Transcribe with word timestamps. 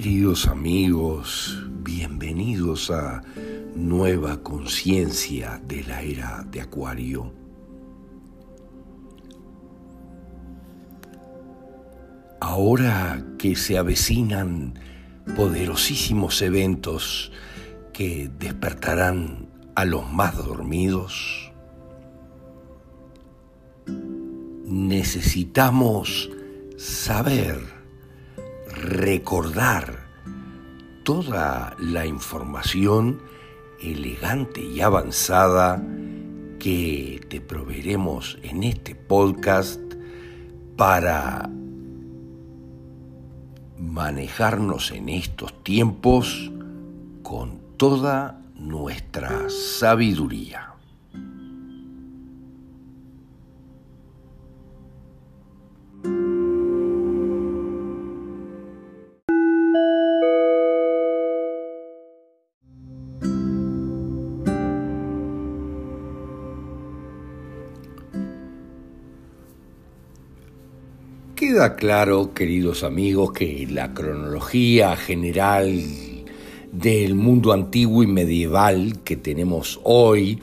Queridos 0.00 0.46
amigos, 0.46 1.60
bienvenidos 1.80 2.88
a 2.92 3.20
Nueva 3.74 4.44
Conciencia 4.44 5.60
de 5.66 5.82
la 5.82 6.02
Era 6.02 6.46
de 6.48 6.60
Acuario. 6.60 7.32
Ahora 12.38 13.26
que 13.40 13.56
se 13.56 13.76
avecinan 13.76 14.78
poderosísimos 15.34 16.42
eventos 16.42 17.32
que 17.92 18.30
despertarán 18.38 19.48
a 19.74 19.84
los 19.84 20.08
más 20.12 20.36
dormidos, 20.36 21.50
necesitamos 24.64 26.30
saber 26.76 27.77
recordar 28.78 30.08
toda 31.04 31.74
la 31.78 32.06
información 32.06 33.20
elegante 33.80 34.62
y 34.62 34.80
avanzada 34.80 35.82
que 36.58 37.20
te 37.28 37.40
proveeremos 37.40 38.38
en 38.42 38.64
este 38.64 38.94
podcast 38.94 39.80
para 40.76 41.48
manejarnos 43.78 44.92
en 44.92 45.08
estos 45.08 45.62
tiempos 45.62 46.50
con 47.22 47.60
toda 47.76 48.40
nuestra 48.54 49.48
sabiduría. 49.48 50.77
Queda 71.58 71.74
claro, 71.74 72.34
queridos 72.34 72.84
amigos, 72.84 73.32
que 73.32 73.66
la 73.68 73.92
cronología 73.92 74.94
general 74.94 75.82
del 76.70 77.16
mundo 77.16 77.52
antiguo 77.52 78.04
y 78.04 78.06
medieval 78.06 79.00
que 79.02 79.16
tenemos 79.16 79.80
hoy 79.82 80.38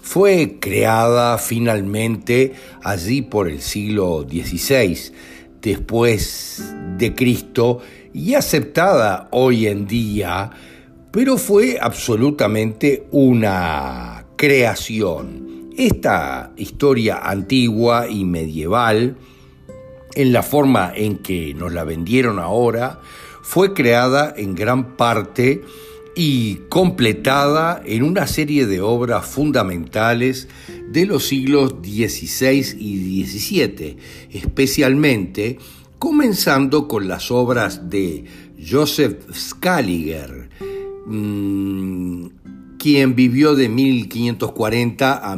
fue 0.00 0.58
creada 0.60 1.38
finalmente 1.38 2.52
allí 2.84 3.20
por 3.20 3.48
el 3.48 3.62
siglo 3.62 4.24
XVI 4.30 5.12
después 5.60 6.72
de 6.96 7.16
Cristo 7.16 7.80
y 8.14 8.34
aceptada 8.34 9.26
hoy 9.32 9.66
en 9.66 9.88
día, 9.88 10.52
pero 11.10 11.36
fue 11.36 11.78
absolutamente 11.80 13.08
una 13.10 14.24
creación. 14.36 15.72
Esta 15.76 16.52
historia 16.56 17.18
antigua 17.28 18.08
y 18.08 18.24
medieval 18.24 19.16
en 20.14 20.32
la 20.32 20.42
forma 20.42 20.92
en 20.94 21.18
que 21.18 21.54
nos 21.54 21.72
la 21.72 21.84
vendieron 21.84 22.38
ahora, 22.38 23.00
fue 23.42 23.74
creada 23.74 24.32
en 24.36 24.54
gran 24.54 24.96
parte 24.96 25.62
y 26.14 26.56
completada 26.68 27.82
en 27.84 28.02
una 28.02 28.26
serie 28.26 28.66
de 28.66 28.80
obras 28.80 29.26
fundamentales 29.26 30.48
de 30.90 31.06
los 31.06 31.26
siglos 31.26 31.76
XVI 31.82 32.76
y 32.78 33.24
XVII, 33.24 33.96
especialmente 34.32 35.58
comenzando 35.98 36.88
con 36.88 37.08
las 37.08 37.30
obras 37.30 37.90
de 37.90 38.24
Joseph 38.68 39.30
Scaliger, 39.32 40.48
mm, 41.06 42.26
quien 42.78 43.14
vivió 43.14 43.54
de 43.54 43.68
1540 43.68 45.30
a 45.30 45.36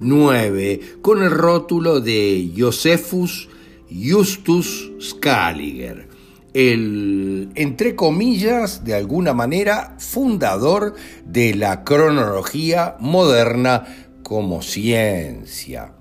1609 0.00 0.98
con 1.02 1.22
el 1.22 1.30
rótulo 1.30 2.00
de 2.00 2.52
Josephus 2.56 3.48
Justus 3.90 4.92
Scaliger, 5.00 6.08
el, 6.54 7.50
entre 7.54 7.94
comillas, 7.94 8.84
de 8.84 8.94
alguna 8.94 9.32
manera, 9.32 9.96
fundador 9.98 10.94
de 11.24 11.54
la 11.54 11.84
cronología 11.84 12.96
moderna 12.98 13.84
como 14.22 14.62
ciencia. 14.62 15.95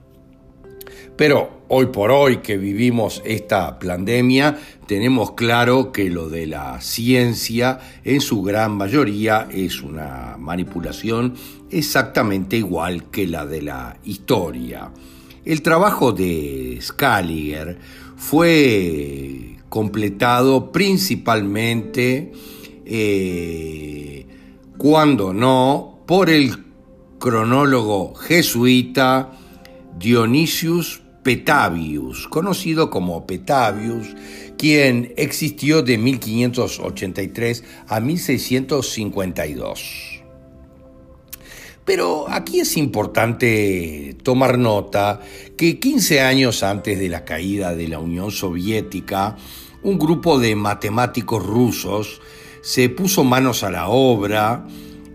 Pero 1.15 1.61
hoy 1.69 1.87
por 1.87 2.11
hoy 2.11 2.37
que 2.37 2.57
vivimos 2.57 3.21
esta 3.25 3.79
pandemia, 3.79 4.59
tenemos 4.85 5.31
claro 5.31 5.91
que 5.91 6.09
lo 6.09 6.29
de 6.29 6.45
la 6.45 6.81
ciencia 6.81 7.79
en 8.03 8.19
su 8.19 8.41
gran 8.41 8.73
mayoría 8.73 9.47
es 9.49 9.81
una 9.81 10.35
manipulación 10.37 11.35
exactamente 11.71 12.57
igual 12.57 13.09
que 13.09 13.27
la 13.27 13.45
de 13.45 13.61
la 13.61 13.97
historia. 14.03 14.91
El 15.45 15.61
trabajo 15.61 16.11
de 16.11 16.79
Scaliger 16.81 17.77
fue 18.17 19.57
completado 19.69 20.71
principalmente, 20.71 22.33
eh, 22.85 24.25
cuando 24.77 25.33
no, 25.33 25.99
por 26.05 26.29
el 26.29 26.57
cronólogo 27.19 28.15
jesuita 28.15 29.31
Dionisius 29.97 31.04
Petavius, 31.25 32.27
conocido 32.27 32.91
como 32.91 33.25
Petavius, 33.25 34.09
quien 34.59 35.11
existió 35.17 35.81
de 35.81 35.97
1583 35.97 37.63
a 37.87 37.99
1652. 37.99 40.21
Pero 41.83 42.29
aquí 42.29 42.59
es 42.59 42.77
importante 42.77 44.15
tomar 44.21 44.59
nota 44.59 45.19
que 45.57 45.79
15 45.79 46.21
años 46.21 46.61
antes 46.61 46.99
de 46.99 47.09
la 47.09 47.25
caída 47.25 47.73
de 47.73 47.87
la 47.87 47.97
Unión 47.97 48.29
Soviética, 48.29 49.35
un 49.81 49.97
grupo 49.97 50.37
de 50.37 50.55
matemáticos 50.55 51.43
rusos 51.43 52.21
se 52.61 52.89
puso 52.89 53.23
manos 53.23 53.63
a 53.63 53.71
la 53.71 53.87
obra 53.87 54.67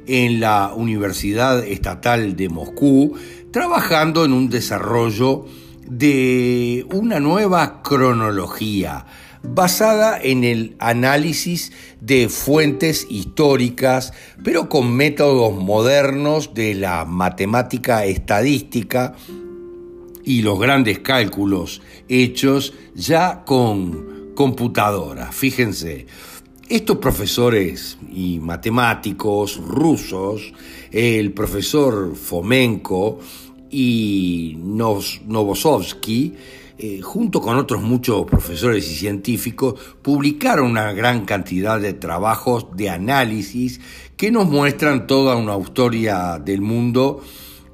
en 0.09 0.41
la 0.41 0.73
Universidad 0.75 1.65
Estatal 1.65 2.35
de 2.35 2.49
Moscú, 2.49 3.15
trabajando 3.53 4.25
en 4.25 4.33
un 4.33 4.49
desarrollo 4.49 5.47
de 5.87 6.87
una 6.93 7.21
nueva 7.21 7.83
cronología 7.83 9.07
basada 9.43 10.21
en 10.21 10.45
el 10.45 10.77
análisis 10.79 11.73
de 12.01 12.29
fuentes 12.29 13.07
históricas, 13.09 14.13
pero 14.45 14.69
con 14.69 14.93
métodos 14.95 15.55
modernos 15.55 16.55
de 16.55 16.75
la 16.75 17.05
matemática 17.05 18.05
estadística 18.05 19.15
y 20.25 20.43
los 20.43 20.59
grandes 20.61 20.99
cálculos 20.99 21.81
hechos 22.09 22.75
ya 22.95 23.45
con 23.45 24.33
computadora. 24.35 25.33
Fíjense, 25.33 26.07
estos 26.69 26.99
profesores 26.99 27.99
y 28.13 28.39
matemáticos 28.39 29.57
rusos, 29.57 30.53
el 30.93 31.33
profesor 31.33 32.15
Fomenko, 32.15 33.19
y 33.71 34.57
Novosovsky, 34.59 36.35
eh, 36.79 37.01
junto 37.03 37.41
con 37.41 37.57
otros 37.57 37.83
muchos 37.83 38.25
profesores 38.25 38.91
y 38.91 38.95
científicos, 38.95 39.79
publicaron 40.03 40.71
una 40.71 40.93
gran 40.93 41.25
cantidad 41.25 41.79
de 41.79 41.93
trabajos 41.93 42.69
de 42.75 42.89
análisis 42.89 43.81
que 44.17 44.31
nos 44.31 44.49
muestran 44.49 45.07
toda 45.07 45.37
una 45.37 45.59
historia 45.59 46.41
del 46.43 46.63
mundo 46.63 47.21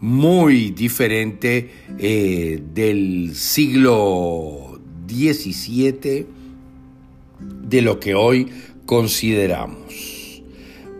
muy 0.00 0.70
diferente 0.70 1.70
eh, 1.98 2.62
del 2.74 3.34
siglo 3.34 4.78
XVII 5.08 6.26
de 7.40 7.82
lo 7.82 7.98
que 8.00 8.14
hoy 8.14 8.48
consideramos. 8.86 10.42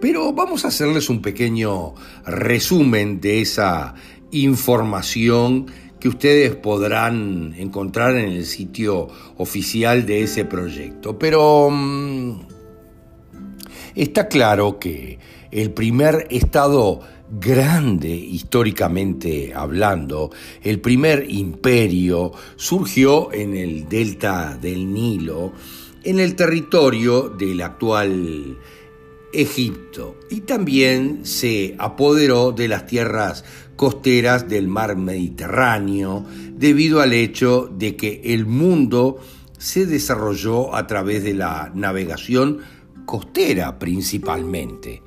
Pero 0.01 0.33
vamos 0.33 0.65
a 0.65 0.69
hacerles 0.69 1.09
un 1.09 1.23
pequeño 1.23 1.95
resumen 2.27 3.21
de 3.21 3.41
esa 3.41 3.95
información 4.31 5.67
que 6.01 6.09
ustedes 6.09 6.55
podrán 6.55 7.55
encontrar 7.57 8.17
en 8.17 8.31
el 8.31 8.45
sitio 8.45 9.09
oficial 9.39 10.07
de 10.07 10.23
ese 10.23 10.45
proyecto. 10.45 11.19
Pero 11.19 11.71
mm, 11.71 12.41
está 13.95 14.29
claro 14.29 14.79
que 14.79 15.19
el 15.51 15.71
primer 15.71 16.27
estado 16.31 17.01
grande 17.31 18.11
históricamente 18.11 19.53
hablando, 19.55 20.31
el 20.63 20.81
primer 20.81 21.29
imperio 21.29 22.33
surgió 22.57 23.33
en 23.33 23.57
el 23.57 23.89
delta 23.89 24.57
del 24.61 24.93
Nilo, 24.93 25.53
en 26.05 26.21
el 26.21 26.37
territorio 26.37 27.31
del 27.31 27.63
actual 27.63 28.57
Egipto 29.33 30.17
y 30.31 30.41
también 30.41 31.27
se 31.27 31.75
apoderó 31.79 32.53
de 32.53 32.69
las 32.69 32.87
tierras 32.87 33.45
costeras 33.77 34.49
del 34.49 34.69
mar 34.69 34.97
Mediterráneo 34.97 36.25
debido 36.53 37.01
al 37.01 37.13
hecho 37.13 37.71
de 37.73 37.97
que 37.97 38.23
el 38.25 38.47
mundo 38.47 39.19
se 39.59 39.87
desarrolló 39.87 40.75
a 40.75 40.87
través 40.87 41.23
de 41.23 41.35
la 41.35 41.71
navegación 41.75 42.61
costera 43.05 43.79
principalmente. 43.79 45.03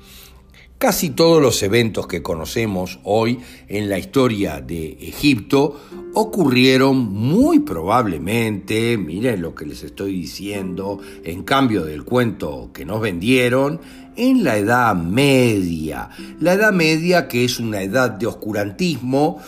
Casi 0.80 1.10
todos 1.10 1.42
los 1.42 1.62
eventos 1.62 2.06
que 2.06 2.22
conocemos 2.22 3.00
hoy 3.04 3.38
en 3.68 3.90
la 3.90 3.98
historia 3.98 4.62
de 4.62 4.92
Egipto 4.92 5.78
ocurrieron 6.14 6.96
muy 6.96 7.58
probablemente, 7.58 8.96
miren 8.96 9.42
lo 9.42 9.54
que 9.54 9.66
les 9.66 9.82
estoy 9.82 10.12
diciendo, 10.14 10.98
en 11.22 11.42
cambio 11.42 11.84
del 11.84 12.04
cuento 12.04 12.70
que 12.72 12.86
nos 12.86 13.02
vendieron, 13.02 13.78
en 14.16 14.42
la 14.42 14.56
Edad 14.56 14.96
Media. 14.96 16.08
La 16.40 16.54
Edad 16.54 16.72
Media 16.72 17.28
que 17.28 17.44
es 17.44 17.60
una 17.60 17.82
edad 17.82 18.12
de 18.12 18.28
oscurantismo 18.28 19.38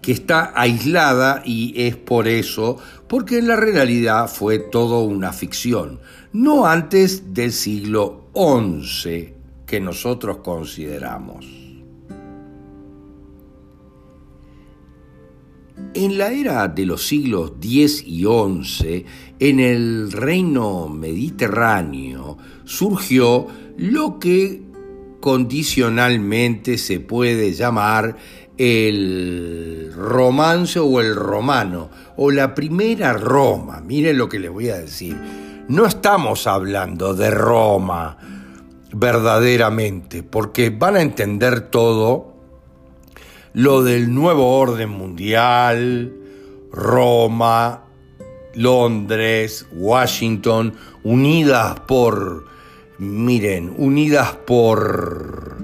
que 0.00 0.12
está 0.12 0.54
aislada 0.56 1.42
y 1.44 1.74
es 1.76 1.96
por 1.96 2.26
eso, 2.26 2.78
porque 3.06 3.36
en 3.36 3.48
la 3.48 3.56
realidad 3.56 4.28
fue 4.28 4.60
todo 4.60 5.02
una 5.02 5.34
ficción, 5.34 6.00
no 6.32 6.64
antes 6.64 7.34
del 7.34 7.52
siglo 7.52 8.30
XI 8.34 9.41
que 9.72 9.80
nosotros 9.80 10.36
consideramos. 10.44 11.46
En 15.94 16.18
la 16.18 16.30
era 16.30 16.68
de 16.68 16.84
los 16.84 17.06
siglos 17.06 17.54
X 17.58 18.04
y 18.06 18.24
XI, 18.24 19.06
en 19.38 19.60
el 19.60 20.12
reino 20.12 20.90
mediterráneo 20.90 22.36
surgió 22.64 23.46
lo 23.78 24.18
que 24.18 24.60
condicionalmente 25.20 26.76
se 26.76 27.00
puede 27.00 27.54
llamar 27.54 28.18
el 28.58 29.90
romance 29.96 30.80
o 30.80 31.00
el 31.00 31.16
romano, 31.16 31.88
o 32.18 32.30
la 32.30 32.54
primera 32.54 33.14
Roma. 33.14 33.80
Miren 33.80 34.18
lo 34.18 34.28
que 34.28 34.38
les 34.38 34.50
voy 34.50 34.68
a 34.68 34.76
decir. 34.76 35.16
No 35.68 35.86
estamos 35.86 36.46
hablando 36.46 37.14
de 37.14 37.30
Roma 37.30 38.18
verdaderamente, 38.92 40.22
porque 40.22 40.70
van 40.70 40.96
a 40.96 41.02
entender 41.02 41.70
todo 41.70 42.34
lo 43.54 43.82
del 43.82 44.14
nuevo 44.14 44.58
orden 44.58 44.90
mundial, 44.90 46.14
Roma, 46.70 47.84
Londres, 48.54 49.66
Washington, 49.72 50.74
unidas 51.04 51.80
por, 51.80 52.46
miren, 52.98 53.74
unidas 53.76 54.36
por 54.46 55.56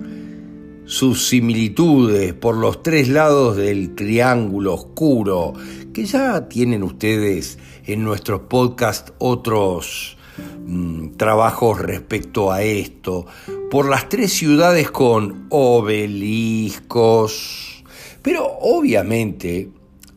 sus 0.84 1.28
similitudes 1.28 2.32
por 2.32 2.56
los 2.56 2.82
tres 2.82 3.08
lados 3.08 3.56
del 3.58 3.94
triángulo 3.94 4.74
oscuro, 4.74 5.52
que 5.92 6.06
ya 6.06 6.48
tienen 6.48 6.82
ustedes 6.82 7.58
en 7.84 8.04
nuestros 8.04 8.42
podcast 8.48 9.10
otros 9.19 10.18
mm, 10.67 11.17
trabajos 11.17 11.81
respecto 11.81 12.52
a 12.52 12.62
esto, 12.62 13.26
por 13.70 13.88
las 13.88 14.08
tres 14.08 14.32
ciudades 14.32 14.90
con 14.90 15.46
obeliscos. 15.50 17.05
Pero 18.23 18.46
obviamente 18.61 19.70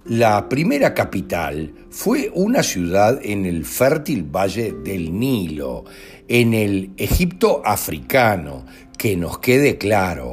la 0.06 0.50
primera 0.50 0.94
capital 0.94 1.74
fue 1.90 2.32
una 2.34 2.64
ciudad 2.64 3.20
en 3.24 3.46
el 3.46 3.66
fértil 3.66 4.24
valle 4.24 4.74
del 4.84 5.18
Nilo, 5.18 5.86
en 6.28 6.54
el 6.54 6.92
Egipto 6.98 7.62
africano, 7.64 8.66
que 8.98 9.16
nos 9.18 9.40
quede 9.40 9.78
claro 9.78 10.31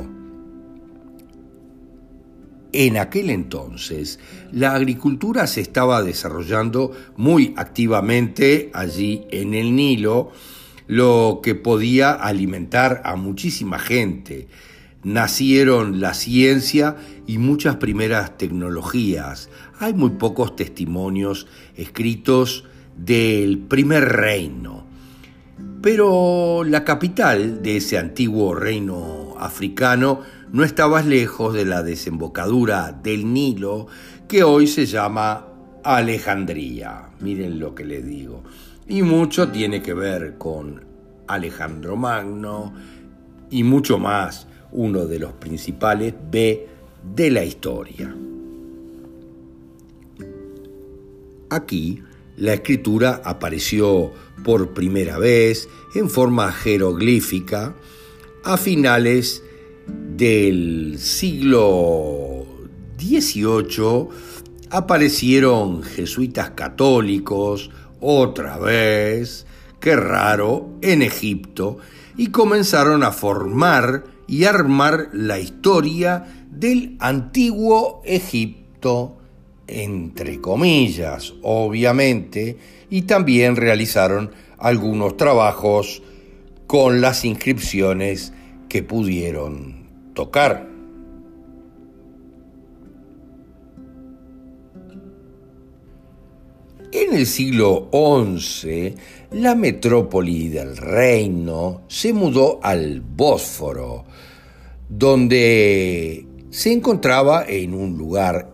en 2.73 2.99
aquel 2.99 3.31
entonces, 3.31 4.19
la 4.53 4.75
agricultura 4.75 5.47
se 5.47 5.61
estaba 5.61 6.03
desarrollando 6.03 6.93
muy 7.17 7.55
activamente 7.57 8.71
allí 8.75 9.27
en 9.31 9.55
el 9.55 9.75
Nilo, 9.75 10.33
lo 10.87 11.41
que 11.43 11.55
podía 11.55 12.13
alimentar 12.13 13.03
a 13.05 13.17
muchísima 13.17 13.79
gente. 13.79 14.49
Nacieron 15.03 16.01
la 16.01 16.13
ciencia 16.13 16.97
y 17.27 17.39
muchas 17.39 17.77
primeras 17.77 18.37
tecnologías. 18.37 19.49
Hay 19.79 19.95
muy 19.95 20.11
pocos 20.11 20.57
testimonios 20.57 21.47
escritos 21.77 22.65
del 22.97 23.59
primer 23.59 24.05
reino. 24.05 24.87
Pero 25.81 26.65
la 26.65 26.85
capital 26.85 27.63
de 27.63 27.77
ese 27.77 27.99
antiguo 27.99 28.55
reino 28.55 29.18
africano 29.41 30.21
no 30.53 30.65
estabas 30.65 31.07
lejos 31.07 31.55
de 31.55 31.65
la 31.65 31.83
desembocadura 31.83 32.93
del 32.93 33.33
Nilo 33.33 33.87
que 34.29 34.43
hoy 34.43 34.67
se 34.67 34.87
llama 34.87 35.47
Alejandría. 35.85 37.11
Miren 37.21 37.59
lo 37.59 37.75
que 37.75 37.85
les 37.85 38.07
digo. 38.07 38.43
Y 38.87 39.03
mucho 39.03 39.49
tiene 39.49 39.83
que 39.83 39.95
ver 39.95 40.39
con 40.39 40.85
Alejandro 41.27 41.97
Magno 41.97 42.73
y 43.51 43.63
mucho 43.63 43.99
más, 43.99 44.47
uno 44.73 45.07
de 45.07 45.19
los 45.19 45.33
principales 45.33 46.15
B 46.31 46.69
de 47.15 47.31
la 47.31 47.45
historia. 47.45 48.15
Aquí 51.51 52.03
la 52.37 52.55
escritura 52.55 53.23
apareció 53.25 54.13
por 54.45 54.75
primera 54.75 55.19
vez 55.19 55.69
en 55.95 56.09
forma 56.09 56.53
jeroglífica 56.53 57.75
a 58.49 58.57
finales 58.57 59.43
del 59.87 60.97
siglo 60.99 62.47
XVIII 62.99 64.09
aparecieron 64.71 65.83
jesuitas 65.83 66.53
católicos, 66.53 67.71
otra 68.01 68.57
vez, 68.57 69.47
qué 69.81 69.97
raro, 69.97 70.71
en 70.81 71.03
Egipto, 71.03 71.77
y 72.17 72.29
comenzaron 72.29 73.03
a 73.03 73.13
formar 73.13 74.05
y 74.27 74.45
armar 74.45 75.11
la 75.13 75.39
historia 75.39 76.25
del 76.51 76.97
antiguo 77.01 78.01
Egipto, 78.07 79.19
entre 79.67 80.41
comillas, 80.41 81.35
obviamente, 81.43 82.57
y 82.89 83.03
también 83.03 83.57
realizaron 83.57 84.31
algunos 84.57 85.19
trabajos 85.19 86.03
con 86.67 87.03
las 87.03 87.27
inscripciones 87.27 88.33
que 88.69 88.83
pudieron 88.83 89.89
tocar. 90.15 90.69
En 96.91 97.15
el 97.15 97.27
siglo 97.27 97.89
XI, 97.93 98.95
la 99.33 99.55
metrópoli 99.55 100.49
del 100.49 100.77
reino 100.77 101.83
se 101.87 102.13
mudó 102.13 102.61
al 102.63 103.03
Bósforo, 103.03 104.05
donde 104.89 106.27
se 106.51 106.73
encontraba 106.73 107.45
en 107.47 107.75
un 107.75 107.99
lugar 107.99 108.53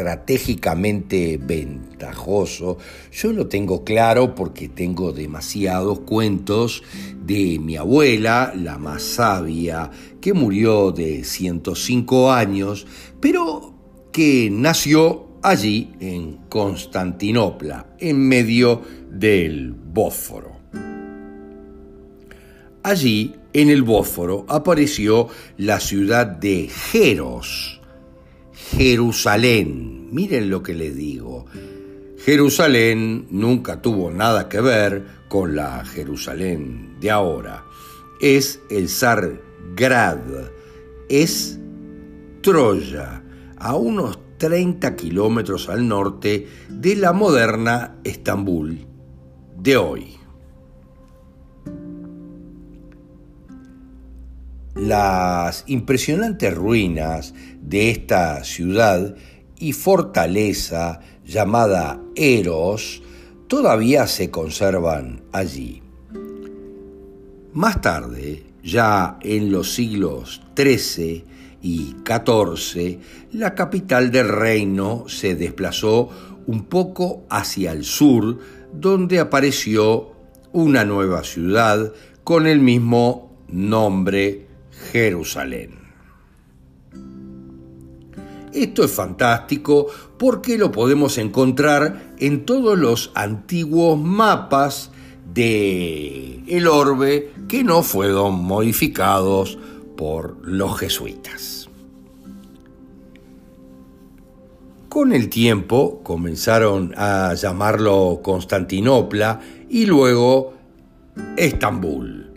estratégicamente 0.00 1.38
ventajoso. 1.38 2.78
Yo 3.12 3.32
lo 3.32 3.46
tengo 3.48 3.84
claro 3.84 4.34
porque 4.34 4.68
tengo 4.68 5.12
demasiados 5.12 6.00
cuentos 6.00 6.82
de 7.22 7.58
mi 7.60 7.76
abuela, 7.76 8.52
la 8.56 8.78
más 8.78 9.02
sabia, 9.02 9.90
que 10.20 10.32
murió 10.32 10.90
de 10.92 11.24
105 11.24 12.32
años, 12.32 12.86
pero 13.20 13.74
que 14.10 14.48
nació 14.50 15.26
allí 15.42 15.92
en 16.00 16.38
Constantinopla, 16.48 17.94
en 17.98 18.26
medio 18.26 18.82
del 19.10 19.72
Bósforo. 19.72 20.58
Allí, 22.82 23.34
en 23.52 23.68
el 23.68 23.82
Bósforo, 23.82 24.46
apareció 24.48 25.28
la 25.58 25.78
ciudad 25.80 26.26
de 26.26 26.68
Jeros, 26.68 27.79
Jerusalén. 28.76 30.08
Miren 30.12 30.50
lo 30.50 30.62
que 30.62 30.74
les 30.74 30.94
digo. 30.94 31.46
Jerusalén 32.24 33.26
nunca 33.30 33.82
tuvo 33.82 34.10
nada 34.10 34.48
que 34.48 34.60
ver 34.60 35.04
con 35.28 35.56
la 35.56 35.84
Jerusalén 35.84 36.96
de 37.00 37.10
ahora. 37.10 37.64
Es 38.20 38.60
el 38.70 38.88
Sargrad, 38.88 40.18
es 41.08 41.58
Troya, 42.42 43.22
a 43.56 43.74
unos 43.74 44.18
30 44.38 44.96
kilómetros 44.96 45.68
al 45.68 45.86
norte 45.86 46.46
de 46.68 46.96
la 46.96 47.12
moderna 47.12 47.96
Estambul 48.04 48.86
de 49.58 49.76
hoy. 49.76 50.19
Las 54.74 55.64
impresionantes 55.66 56.54
ruinas 56.54 57.34
de 57.60 57.90
esta 57.90 58.44
ciudad 58.44 59.16
y 59.58 59.72
fortaleza 59.72 61.00
llamada 61.24 62.00
Eros 62.14 63.02
todavía 63.48 64.06
se 64.06 64.30
conservan 64.30 65.22
allí. 65.32 65.82
Más 67.52 67.80
tarde, 67.80 68.44
ya 68.62 69.18
en 69.22 69.50
los 69.50 69.74
siglos 69.74 70.40
XIII 70.56 71.24
y 71.62 71.96
XIV, 72.04 73.00
la 73.32 73.56
capital 73.56 74.12
del 74.12 74.28
reino 74.28 75.04
se 75.08 75.34
desplazó 75.34 76.08
un 76.46 76.66
poco 76.66 77.24
hacia 77.28 77.72
el 77.72 77.84
sur, 77.84 78.38
donde 78.72 79.18
apareció 79.18 80.12
una 80.52 80.84
nueva 80.84 81.24
ciudad 81.24 81.92
con 82.22 82.46
el 82.46 82.60
mismo 82.60 83.36
nombre, 83.48 84.46
Jerusalén. 84.92 85.78
Esto 88.52 88.84
es 88.84 88.90
fantástico 88.90 89.86
porque 90.18 90.58
lo 90.58 90.72
podemos 90.72 91.18
encontrar 91.18 92.14
en 92.18 92.44
todos 92.44 92.78
los 92.78 93.12
antiguos 93.14 93.98
mapas 93.98 94.90
de 95.32 96.42
el 96.48 96.66
orbe 96.66 97.30
que 97.48 97.62
no 97.62 97.82
fueron 97.82 98.42
modificados 98.42 99.56
por 99.96 100.36
los 100.42 100.78
jesuitas. 100.78 101.68
Con 104.88 105.12
el 105.12 105.28
tiempo 105.28 106.00
comenzaron 106.02 106.92
a 106.96 107.34
llamarlo 107.34 108.20
Constantinopla 108.24 109.40
y 109.68 109.86
luego 109.86 110.54
Estambul. 111.36 112.29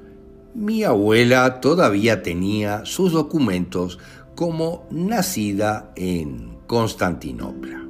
Mi 0.56 0.84
abuela 0.84 1.62
todavía 1.62 2.22
tenía 2.22 2.86
sus 2.86 3.12
documentos 3.12 3.98
como 4.36 4.88
nacida 4.92 5.92
en 5.96 6.58
Constantinopla. 6.68 7.84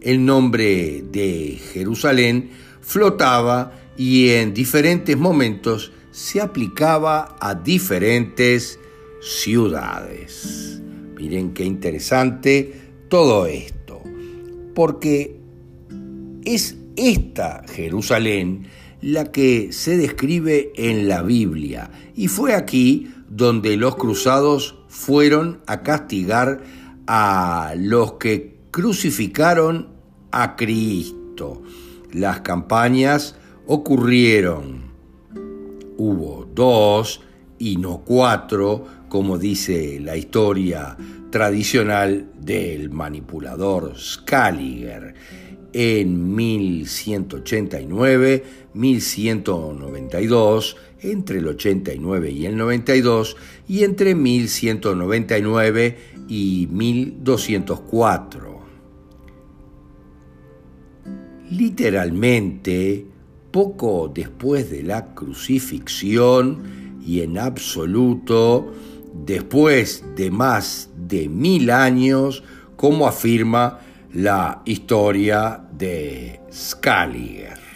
El 0.00 0.24
nombre 0.24 1.04
de 1.12 1.58
Jerusalén 1.72 2.50
flotaba 2.80 3.72
y 3.98 4.30
en 4.30 4.54
diferentes 4.54 5.16
momentos 5.18 5.92
se 6.10 6.40
aplicaba 6.40 7.36
a 7.38 7.54
diferentes 7.54 8.78
ciudades. 9.20 10.80
Miren 11.16 11.52
qué 11.52 11.64
interesante 11.64 12.72
todo 13.08 13.46
esto, 13.46 14.02
porque 14.74 15.38
es 16.44 16.76
esta 16.96 17.62
Jerusalén 17.68 18.66
la 19.00 19.30
que 19.30 19.72
se 19.72 19.96
describe 19.96 20.72
en 20.74 21.08
la 21.08 21.22
Biblia 21.22 21.90
y 22.14 22.28
fue 22.28 22.54
aquí 22.54 23.12
donde 23.28 23.76
los 23.76 23.96
cruzados 23.96 24.76
fueron 24.88 25.60
a 25.66 25.82
castigar 25.82 26.62
a 27.06 27.74
los 27.76 28.14
que 28.14 28.58
crucificaron 28.70 29.88
a 30.32 30.56
Cristo. 30.56 31.62
Las 32.12 32.40
campañas 32.40 33.36
ocurrieron. 33.66 34.88
Hubo 35.96 36.48
dos 36.54 37.20
y 37.58 37.76
no 37.76 38.02
cuatro, 38.04 38.86
como 39.08 39.38
dice 39.38 40.00
la 40.00 40.16
historia 40.16 40.96
tradicional 41.30 42.30
del 42.40 42.90
manipulador 42.90 43.98
Scaliger 43.98 45.14
en 45.72 46.34
1189, 46.34 48.44
1192, 48.74 50.76
entre 51.00 51.38
el 51.38 51.48
89 51.48 52.30
y 52.30 52.46
el 52.46 52.56
92 52.56 53.36
y 53.68 53.84
entre 53.84 54.14
1199 54.14 55.98
y 56.28 56.68
1204. 56.70 58.58
Literalmente, 61.50 63.06
poco 63.50 64.10
después 64.14 64.70
de 64.70 64.82
la 64.82 65.14
crucifixión 65.14 66.98
y 67.04 67.22
en 67.22 67.38
absoluto, 67.38 68.72
después 69.24 70.04
de 70.14 70.30
más 70.30 70.90
de 70.96 71.28
mil 71.28 71.70
años, 71.70 72.44
como 72.76 73.06
afirma 73.06 73.80
la 74.14 74.62
historia 74.64 75.60
de 75.70 76.40
Scaliger. 76.50 77.67